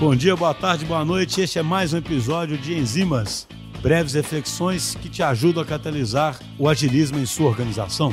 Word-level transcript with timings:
Bom 0.00 0.16
dia, 0.16 0.34
boa 0.34 0.54
tarde, 0.54 0.86
boa 0.86 1.04
noite. 1.04 1.42
Este 1.42 1.58
é 1.58 1.62
mais 1.62 1.92
um 1.92 1.98
episódio 1.98 2.56
de 2.56 2.72
Enzimas, 2.72 3.46
breves 3.82 4.14
reflexões 4.14 4.94
que 4.94 5.10
te 5.10 5.22
ajudam 5.22 5.62
a 5.62 5.66
catalisar 5.66 6.40
o 6.58 6.70
agilismo 6.70 7.18
em 7.18 7.26
sua 7.26 7.48
organização. 7.48 8.10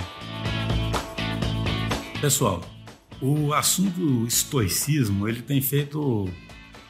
Pessoal, 2.19 2.61
o 3.21 3.53
assunto 3.53 4.27
estoicismo 4.27 5.29
ele 5.29 5.41
tem 5.41 5.61
feito 5.61 6.25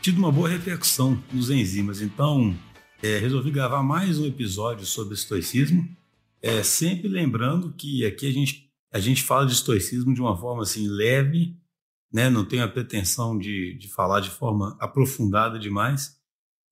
tido 0.02 0.18
uma 0.18 0.32
boa 0.32 0.50
repercussão 0.50 1.24
nos 1.32 1.52
enzimas. 1.52 2.02
Então, 2.02 2.58
é, 3.04 3.20
resolvi 3.20 3.52
gravar 3.52 3.84
mais 3.84 4.18
um 4.18 4.26
episódio 4.26 4.88
sobre 4.88 5.14
estoicismo, 5.14 5.88
é, 6.42 6.64
sempre 6.64 7.08
lembrando 7.08 7.72
que 7.72 8.04
aqui 8.04 8.28
a 8.28 8.32
gente, 8.32 8.68
a 8.92 9.00
gente 9.00 9.22
fala 9.22 9.46
de 9.46 9.54
estoicismo 9.54 10.12
de 10.12 10.22
uma 10.22 10.36
forma 10.36 10.64
assim 10.64 10.88
leve, 10.88 11.56
né? 12.12 12.30
não 12.30 12.46
tenho 12.46 12.64
a 12.64 12.68
pretensão 12.68 13.38
de, 13.38 13.78
de 13.78 13.88
falar 13.88 14.20
de 14.20 14.30
forma 14.30 14.78
aprofundada 14.80 15.60
demais, 15.60 16.18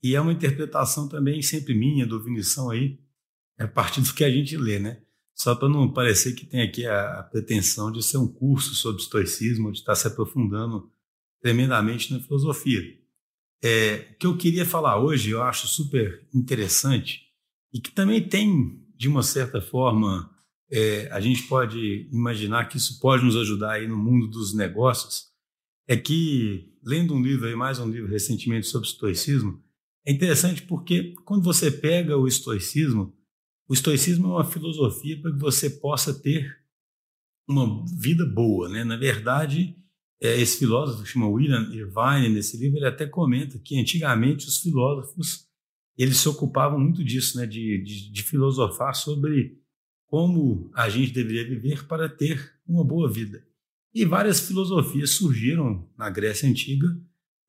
e 0.03 0.15
é 0.15 0.21
uma 0.21 0.31
interpretação 0.31 1.07
também 1.07 1.41
sempre 1.41 1.73
minha, 1.73 2.05
do 2.05 2.23
Vinição 2.23 2.69
aí, 2.69 2.99
a 3.57 3.67
partir 3.67 4.01
do 4.01 4.13
que 4.13 4.23
a 4.23 4.29
gente 4.29 4.55
lê, 4.55 4.77
né? 4.77 5.01
Só 5.33 5.55
para 5.55 5.67
não 5.67 5.91
parecer 5.91 6.33
que 6.33 6.45
tem 6.45 6.61
aqui 6.61 6.85
a, 6.85 7.19
a, 7.19 7.23
pretensão 7.23 7.91
de 7.91 8.03
ser 8.03 8.17
um 8.17 8.27
curso 8.27 8.75
sobre 8.75 9.01
estoicismo, 9.01 9.71
de 9.71 9.79
estar 9.79 9.95
se 9.95 10.07
aprofundando 10.07 10.91
tremendamente 11.41 12.13
na 12.13 12.19
filosofia. 12.19 12.81
É, 13.63 14.11
o 14.11 14.17
que 14.17 14.27
eu 14.27 14.37
queria 14.37 14.65
falar 14.65 14.99
hoje, 14.99 15.31
eu 15.31 15.41
acho 15.41 15.67
super 15.67 16.27
interessante 16.33 17.25
e 17.73 17.79
que 17.79 17.91
também 17.91 18.25
tem, 18.27 18.79
de 18.95 19.07
uma 19.07 19.23
certa 19.23 19.61
forma, 19.61 20.29
é, 20.71 21.07
a 21.11 21.19
gente 21.19 21.43
pode 21.43 22.09
imaginar 22.11 22.65
que 22.65 22.77
isso 22.77 22.99
pode 22.99 23.23
nos 23.23 23.35
ajudar 23.35 23.73
aí 23.73 23.87
no 23.87 23.97
mundo 23.97 24.27
dos 24.27 24.53
negócios, 24.53 25.27
é 25.87 25.95
que, 25.95 26.73
lendo 26.83 27.13
um 27.13 27.21
livro 27.21 27.47
aí, 27.47 27.55
mais 27.55 27.79
um 27.79 27.89
livro 27.89 28.09
recentemente 28.09 28.67
sobre 28.67 28.87
estoicismo, 28.87 29.63
é 30.05 30.11
interessante 30.11 30.61
porque 30.63 31.13
quando 31.25 31.43
você 31.43 31.71
pega 31.71 32.17
o 32.17 32.27
estoicismo, 32.27 33.13
o 33.67 33.73
estoicismo 33.73 34.27
é 34.27 34.31
uma 34.31 34.45
filosofia 34.45 35.19
para 35.19 35.31
que 35.31 35.39
você 35.39 35.69
possa 35.69 36.13
ter 36.13 36.63
uma 37.47 37.83
vida 37.99 38.25
boa, 38.25 38.69
né? 38.69 38.83
Na 38.83 38.97
verdade, 38.97 39.75
é, 40.21 40.39
esse 40.39 40.57
filósofo 40.57 41.05
chama 41.05 41.27
William 41.27 41.69
Irvine, 41.71 42.29
nesse 42.33 42.57
livro, 42.57 42.77
ele 42.77 42.87
até 42.87 43.05
comenta 43.05 43.59
que 43.59 43.79
antigamente 43.79 44.47
os 44.47 44.57
filósofos 44.57 45.47
eles 45.97 46.17
se 46.17 46.27
ocupavam 46.27 46.79
muito 46.79 47.03
disso, 47.03 47.37
né, 47.37 47.45
de, 47.45 47.81
de, 47.81 48.11
de 48.11 48.23
filosofar 48.23 48.93
sobre 48.93 49.57
como 50.07 50.71
a 50.73 50.89
gente 50.89 51.11
deveria 51.11 51.47
viver 51.47 51.85
para 51.87 52.07
ter 52.07 52.53
uma 52.67 52.83
boa 52.83 53.11
vida. 53.11 53.45
E 53.93 54.05
várias 54.05 54.39
filosofias 54.41 55.11
surgiram 55.11 55.87
na 55.97 56.09
Grécia 56.09 56.49
Antiga 56.49 56.99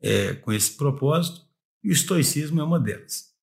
é, 0.00 0.34
com 0.34 0.52
esse 0.52 0.76
propósito, 0.76 1.46
e 1.82 1.88
o 1.88 1.92
estoicismo 1.92 2.60
é 2.60 2.64
uma 2.64 2.80
delas. 2.80 3.34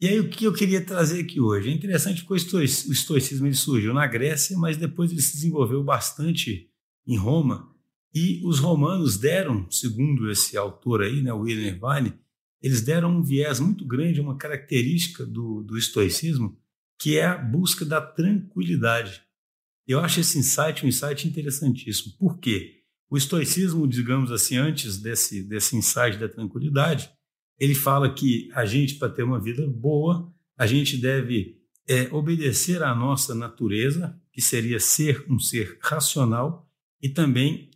E 0.00 0.08
aí 0.08 0.20
o 0.20 0.28
que 0.28 0.44
eu 0.44 0.52
queria 0.52 0.84
trazer 0.84 1.20
aqui 1.20 1.40
hoje? 1.40 1.68
É 1.68 1.72
interessante 1.72 2.24
porque 2.24 2.34
o 2.56 2.62
estoicismo 2.92 3.46
ele 3.46 3.54
surgiu 3.54 3.94
na 3.94 4.06
Grécia, 4.06 4.56
mas 4.56 4.76
depois 4.76 5.10
ele 5.10 5.22
se 5.22 5.34
desenvolveu 5.34 5.82
bastante 5.82 6.70
em 7.06 7.16
Roma, 7.16 7.74
e 8.14 8.40
os 8.44 8.60
romanos 8.60 9.18
deram, 9.18 9.68
segundo 9.68 10.30
esse 10.30 10.56
autor 10.56 11.02
aí, 11.02 11.20
né, 11.20 11.32
William 11.32 11.66
Irvine, 11.66 12.14
eles 12.62 12.80
deram 12.80 13.18
um 13.18 13.22
viés 13.22 13.58
muito 13.58 13.84
grande, 13.84 14.20
uma 14.20 14.36
característica 14.36 15.26
do, 15.26 15.62
do 15.62 15.76
estoicismo, 15.76 16.56
que 16.98 17.18
é 17.18 17.26
a 17.26 17.36
busca 17.36 17.84
da 17.84 18.00
tranquilidade. 18.00 19.22
Eu 19.86 20.00
acho 20.00 20.20
esse 20.20 20.38
insight 20.38 20.84
um 20.84 20.88
insight 20.88 21.28
interessantíssimo. 21.28 22.14
Por 22.18 22.38
quê? 22.38 22.82
O 23.10 23.16
estoicismo, 23.16 23.86
digamos 23.86 24.32
assim, 24.32 24.56
antes 24.56 24.98
desse, 24.98 25.42
desse 25.42 25.76
insight 25.76 26.16
da 26.18 26.28
tranquilidade, 26.28 27.10
ele 27.58 27.74
fala 27.74 28.12
que 28.12 28.50
a 28.54 28.64
gente, 28.64 28.94
para 28.94 29.10
ter 29.10 29.22
uma 29.22 29.40
vida 29.40 29.66
boa, 29.68 30.32
a 30.56 30.66
gente 30.66 30.96
deve 30.96 31.60
é, 31.86 32.08
obedecer 32.12 32.82
à 32.82 32.94
nossa 32.94 33.34
natureza, 33.34 34.18
que 34.32 34.40
seria 34.40 34.80
ser 34.80 35.24
um 35.30 35.38
ser 35.38 35.78
racional, 35.80 36.68
e 37.00 37.08
também 37.08 37.70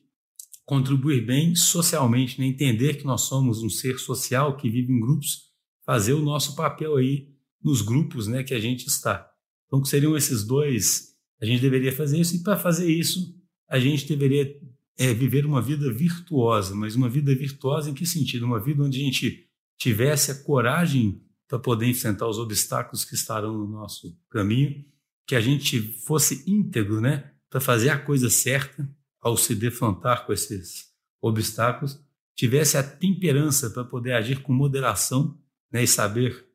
contribuir 0.65 1.25
bem 1.25 1.55
socialmente, 1.55 2.41
né? 2.41 2.47
entender 2.47 2.95
que 2.95 3.05
nós 3.05 3.23
somos 3.23 3.63
um 3.63 3.71
ser 3.71 3.99
social 3.99 4.57
que 4.57 4.69
vive 4.69 4.93
em 4.93 5.01
grupos, 5.01 5.51
fazer 5.85 6.15
o 6.15 6.23
nosso 6.23 6.57
papel 6.57 6.97
aí 6.97 7.29
nos 7.63 7.83
grupos 7.83 8.27
né, 8.27 8.43
que 8.43 8.55
a 8.55 8.61
gente 8.61 8.87
está. 8.87 9.31
Então, 9.67 9.85
seriam 9.85 10.17
esses 10.17 10.45
dois, 10.45 11.15
a 11.41 11.45
gente 11.45 11.61
deveria 11.61 11.93
fazer 11.93 12.19
isso, 12.19 12.37
e 12.37 12.43
para 12.43 12.57
fazer 12.57 12.91
isso, 12.91 13.35
a 13.69 13.79
gente 13.79 14.07
deveria 14.07 14.57
é, 14.97 15.13
viver 15.13 15.45
uma 15.47 15.61
vida 15.61 15.93
virtuosa, 15.93 16.75
mas 16.75 16.97
uma 16.97 17.09
vida 17.09 17.35
virtuosa 17.35 17.91
em 17.91 17.95
que 17.95 18.07
sentido? 18.07 18.47
Uma 18.47 18.61
vida 18.61 18.83
onde 18.83 19.01
a 19.01 19.05
gente 19.05 19.47
tivesse 19.79 20.31
a 20.31 20.43
coragem 20.43 21.23
para 21.47 21.59
poder 21.59 21.87
enfrentar 21.87 22.27
os 22.27 22.39
obstáculos 22.39 23.05
que 23.05 23.15
estarão 23.15 23.57
no 23.57 23.67
nosso 23.67 24.19
caminho, 24.31 24.85
que 25.27 25.35
a 25.35 25.41
gente 25.41 25.81
fosse 26.05 26.43
íntegro, 26.47 27.01
né, 27.01 27.31
para 27.49 27.61
fazer 27.61 27.91
a 27.91 27.99
coisa 27.99 28.29
certa, 28.29 28.89
ao 29.21 29.37
se 29.37 29.55
defrontar 29.55 30.27
com 30.27 30.33
esses 30.33 30.89
obstáculos, 31.21 31.99
tivesse 32.35 32.77
a 32.77 32.83
temperança 32.83 33.71
para 33.71 33.85
poder 33.85 34.13
agir 34.13 34.43
com 34.43 34.53
moderação 34.53 35.39
né, 35.73 35.83
e 35.83 35.87
saber 35.87 36.48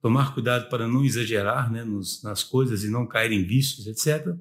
tomar 0.00 0.34
cuidado 0.34 0.68
para 0.68 0.88
não 0.88 1.04
exagerar 1.04 1.70
né, 1.70 1.84
nos, 1.84 2.22
nas 2.22 2.42
coisas 2.42 2.84
e 2.84 2.90
não 2.90 3.06
cair 3.06 3.32
em 3.32 3.44
vícios, 3.44 3.86
etc. 3.86 4.34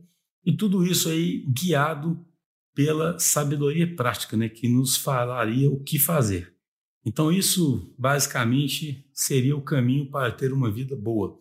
E 0.46 0.56
tudo 0.56 0.86
isso 0.86 1.10
aí 1.10 1.46
guiado 1.48 2.26
pela 2.74 3.20
sabedoria 3.20 3.94
prática, 3.96 4.38
né, 4.38 4.48
que 4.48 4.70
nos 4.70 4.96
falaria 4.96 5.70
o 5.70 5.84
que 5.84 6.00
fazer. 6.00 6.56
Então, 7.06 7.32
isso 7.32 7.94
basicamente 7.98 9.06
seria 9.14 9.56
o 9.56 9.62
caminho 9.62 10.10
para 10.10 10.32
ter 10.32 10.54
uma 10.54 10.72
vida 10.72 10.96
boa. 10.96 11.38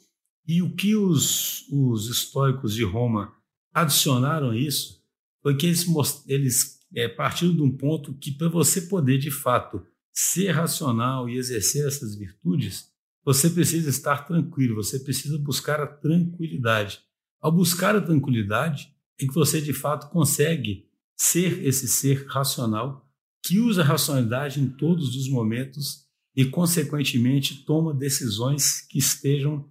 E 0.46 0.62
o 0.62 0.74
que 0.74 0.96
os, 0.96 1.68
os 1.70 2.08
históricos 2.08 2.74
de 2.74 2.82
Roma 2.84 3.32
adicionaram 3.72 4.50
a 4.50 4.56
isso 4.56 5.02
foi 5.42 5.56
que 5.56 5.66
eles, 5.66 5.86
eles 6.26 6.78
é, 6.94 7.06
partiram 7.06 7.54
de 7.54 7.62
um 7.62 7.70
ponto 7.70 8.14
que, 8.14 8.32
para 8.32 8.48
você 8.48 8.82
poder 8.82 9.18
de 9.18 9.30
fato 9.30 9.84
ser 10.12 10.50
racional 10.52 11.28
e 11.28 11.36
exercer 11.36 11.86
essas 11.86 12.16
virtudes, 12.16 12.90
você 13.28 13.50
precisa 13.50 13.90
estar 13.90 14.26
tranquilo, 14.26 14.76
você 14.76 14.98
precisa 14.98 15.36
buscar 15.36 15.78
a 15.80 15.86
tranquilidade. 15.86 17.02
Ao 17.38 17.52
buscar 17.52 17.94
a 17.94 18.00
tranquilidade, 18.00 18.90
é 19.20 19.26
que 19.26 19.34
você 19.34 19.60
de 19.60 19.74
fato 19.74 20.08
consegue 20.08 20.88
ser 21.14 21.62
esse 21.62 21.86
ser 21.86 22.24
racional 22.26 23.06
que 23.44 23.58
usa 23.58 23.82
a 23.82 23.84
racionalidade 23.84 24.62
em 24.62 24.70
todos 24.70 25.14
os 25.14 25.28
momentos 25.28 26.06
e, 26.34 26.46
consequentemente, 26.46 27.66
toma 27.66 27.92
decisões 27.92 28.80
que 28.80 28.98
estejam 28.98 29.70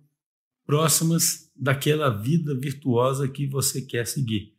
próximas 0.64 1.52
daquela 1.56 2.12
vida 2.12 2.54
virtuosa 2.54 3.28
que 3.28 3.48
você 3.48 3.82
quer 3.82 4.06
seguir. 4.06 4.54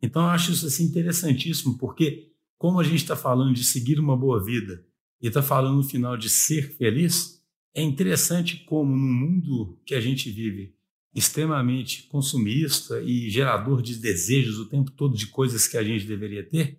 Então, 0.00 0.22
eu 0.22 0.28
acho 0.28 0.52
isso 0.52 0.64
assim, 0.64 0.84
interessantíssimo, 0.84 1.76
porque, 1.76 2.30
como 2.56 2.78
a 2.78 2.84
gente 2.84 3.02
está 3.02 3.16
falando 3.16 3.52
de 3.52 3.64
seguir 3.64 3.98
uma 3.98 4.16
boa 4.16 4.40
vida 4.40 4.86
e 5.20 5.26
está 5.26 5.42
falando 5.42 5.78
no 5.78 5.82
final 5.82 6.16
de 6.16 6.30
ser 6.30 6.76
feliz, 6.76 7.42
é 7.74 7.82
interessante 7.82 8.58
como, 8.64 8.96
no 8.96 9.12
mundo 9.12 9.78
que 9.84 9.94
a 9.94 10.00
gente 10.00 10.30
vive, 10.30 10.74
extremamente 11.14 12.04
consumista 12.04 13.00
e 13.00 13.28
gerador 13.28 13.82
de 13.82 13.96
desejos 13.96 14.58
o 14.58 14.68
tempo 14.68 14.90
todo 14.90 15.16
de 15.16 15.26
coisas 15.26 15.66
que 15.66 15.76
a 15.76 15.82
gente 15.82 16.06
deveria 16.06 16.42
ter, 16.42 16.78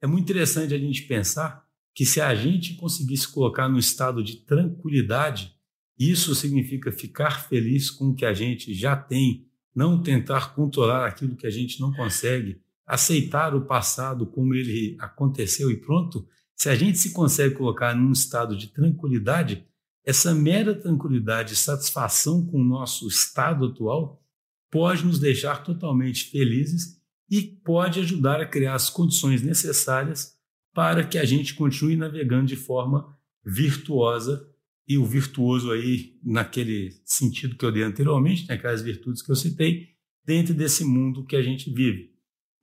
é 0.00 0.06
muito 0.06 0.24
interessante 0.24 0.74
a 0.74 0.78
gente 0.78 1.02
pensar 1.02 1.66
que 1.94 2.04
se 2.04 2.20
a 2.20 2.34
gente 2.34 2.74
conseguisse 2.74 3.26
colocar 3.28 3.68
no 3.68 3.78
estado 3.78 4.22
de 4.22 4.36
tranquilidade, 4.36 5.54
isso 5.98 6.34
significa 6.34 6.92
ficar 6.92 7.48
feliz 7.48 7.90
com 7.90 8.10
o 8.10 8.14
que 8.14 8.26
a 8.26 8.34
gente 8.34 8.74
já 8.74 8.94
tem, 8.94 9.46
não 9.74 10.02
tentar 10.02 10.54
controlar 10.54 11.06
aquilo 11.06 11.36
que 11.36 11.46
a 11.46 11.50
gente 11.50 11.80
não 11.80 11.92
consegue, 11.92 12.60
aceitar 12.86 13.54
o 13.54 13.62
passado 13.62 14.26
como 14.26 14.54
ele 14.54 14.96
aconteceu 14.98 15.70
e 15.70 15.76
pronto, 15.76 16.26
se 16.54 16.68
a 16.68 16.74
gente 16.74 16.98
se 16.98 17.12
consegue 17.12 17.54
colocar 17.54 17.94
num 17.94 18.12
estado 18.12 18.56
de 18.56 18.68
tranquilidade, 18.68 19.66
essa 20.06 20.32
mera 20.32 20.72
tranquilidade 20.72 21.54
e 21.54 21.56
satisfação 21.56 22.46
com 22.46 22.60
o 22.60 22.64
nosso 22.64 23.08
estado 23.08 23.66
atual 23.66 24.22
pode 24.70 25.04
nos 25.04 25.18
deixar 25.18 25.64
totalmente 25.64 26.30
felizes 26.30 27.00
e 27.28 27.42
pode 27.42 27.98
ajudar 27.98 28.40
a 28.40 28.46
criar 28.46 28.74
as 28.74 28.88
condições 28.88 29.42
necessárias 29.42 30.36
para 30.72 31.02
que 31.02 31.18
a 31.18 31.24
gente 31.24 31.54
continue 31.54 31.96
navegando 31.96 32.46
de 32.46 32.54
forma 32.54 33.18
virtuosa 33.44 34.48
e 34.86 34.96
o 34.96 35.04
virtuoso 35.04 35.72
aí 35.72 36.16
naquele 36.22 37.00
sentido 37.04 37.56
que 37.56 37.64
eu 37.64 37.72
dei 37.72 37.82
anteriormente, 37.82 38.50
aquelas 38.52 38.82
virtudes 38.82 39.22
que 39.22 39.32
eu 39.32 39.36
citei, 39.36 39.88
dentro 40.24 40.54
desse 40.54 40.84
mundo 40.84 41.24
que 41.24 41.34
a 41.34 41.42
gente 41.42 41.68
vive. 41.68 42.12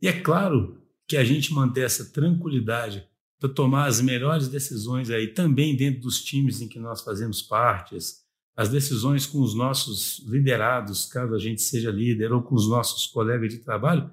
E 0.01 0.07
é 0.07 0.13
claro 0.13 0.81
que 1.06 1.18
a 1.18 1.24
gente 1.25 1.54
manter 1.54 1.81
essa 1.81 2.06
tranquilidade 2.06 3.06
tomar 3.50 3.88
as 3.88 4.01
melhores 4.01 4.48
decisões 4.48 5.10
aí 5.10 5.28
também 5.28 5.75
dentro 5.75 6.01
dos 6.01 6.24
times 6.24 6.62
em 6.62 6.68
que 6.68 6.80
nós 6.80 7.01
fazemos 7.01 7.42
parte, 7.42 7.98
as 8.56 8.69
decisões 8.69 9.25
com 9.25 9.42
os 9.42 9.56
nossos 9.56 10.19
liderados, 10.28 11.06
caso 11.06 11.34
a 11.34 11.40
gente 11.40 11.62
seja 11.62 11.92
líder, 11.92 12.31
ou 12.31 12.42
com 12.42 12.56
os 12.56 12.69
nossos 12.69 13.07
colegas 13.07 13.50
de 13.50 13.60
trabalho, 13.60 14.12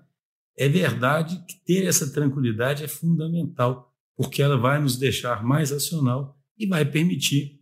é 0.56 0.68
verdade 0.68 1.42
que 1.46 1.56
ter 1.64 1.86
essa 1.86 2.10
tranquilidade 2.10 2.82
é 2.82 2.88
fundamental, 2.88 3.94
porque 4.16 4.42
ela 4.42 4.56
vai 4.56 4.80
nos 4.80 4.96
deixar 4.96 5.44
mais 5.44 5.70
racional 5.70 6.38
e 6.58 6.66
vai 6.66 6.84
permitir 6.84 7.60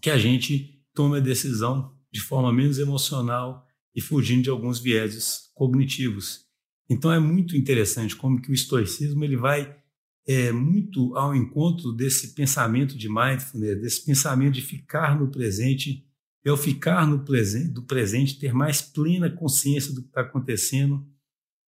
que 0.00 0.10
a 0.10 0.18
gente 0.18 0.82
tome 0.92 1.18
a 1.18 1.20
decisão 1.20 1.94
de 2.12 2.20
forma 2.20 2.52
menos 2.52 2.78
emocional 2.78 3.66
e 3.94 4.00
fugindo 4.00 4.44
de 4.44 4.50
alguns 4.50 4.78
vieses 4.78 5.50
cognitivos. 5.54 6.44
Então 6.88 7.12
é 7.12 7.18
muito 7.18 7.56
interessante 7.56 8.14
como 8.14 8.40
que 8.40 8.50
o 8.50 8.54
estoicismo 8.54 9.24
ele 9.24 9.36
vai 9.36 9.76
é, 10.26 10.50
muito 10.52 11.16
ao 11.16 11.34
encontro 11.34 11.92
desse 11.92 12.34
pensamento 12.34 12.96
de 12.96 13.08
mindfulness, 13.08 13.80
desse 13.80 14.04
pensamento 14.04 14.54
de 14.54 14.62
ficar 14.62 15.18
no 15.18 15.28
presente, 15.28 16.04
e 16.44 16.48
ao 16.48 16.56
ficar 16.56 17.06
no 17.06 17.20
presente, 17.20 17.68
do 17.68 17.82
presente 17.82 18.38
ter 18.38 18.52
mais 18.52 18.82
plena 18.82 19.30
consciência 19.30 19.94
do 19.94 20.02
que 20.02 20.08
está 20.08 20.20
acontecendo 20.20 21.04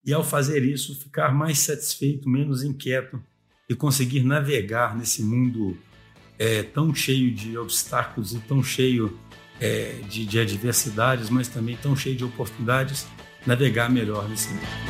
e 0.05 0.13
ao 0.13 0.23
fazer 0.23 0.63
isso 0.63 0.99
ficar 0.99 1.33
mais 1.33 1.59
satisfeito, 1.59 2.29
menos 2.29 2.63
inquieto 2.63 3.21
e 3.67 3.75
conseguir 3.75 4.23
navegar 4.23 4.95
nesse 4.95 5.23
mundo 5.23 5.77
é, 6.37 6.61
tão 6.61 6.93
cheio 6.93 7.33
de 7.33 7.57
obstáculos 7.57 8.33
e 8.33 8.39
tão 8.39 8.63
cheio 8.63 9.17
é, 9.59 9.99
de, 10.07 10.25
de 10.25 10.39
adversidades, 10.39 11.29
mas 11.29 11.47
também 11.47 11.75
tão 11.75 11.95
cheio 11.95 12.15
de 12.15 12.23
oportunidades, 12.23 13.07
navegar 13.45 13.89
melhor 13.89 14.29
nesse 14.29 14.49
mundo. 14.49 14.86